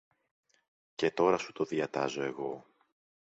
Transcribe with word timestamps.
Και 0.95 1.11
τώρα 1.11 1.37
σου 1.37 1.51
το 1.51 1.63
διατάζω 1.63 2.21
εγώ 2.21 2.65